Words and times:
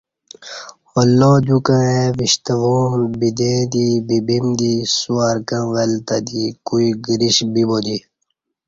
اللہ 1.01 1.33
دیوکں 1.45 1.81
ای 1.89 2.01
وِشتہ 2.17 2.53
وں 2.61 2.91
بدیں 3.19 3.61
دی 3.71 3.87
بِبِیم 4.07 4.45
دی 4.59 4.73
سو 4.97 5.13
ارکں 5.29 5.65
ول 5.73 5.91
تی 6.07 6.17
دی 6.27 6.43
کوئی 6.67 6.87
گرش 7.05 7.37
بیبا 7.53 7.77
دی 7.85 7.97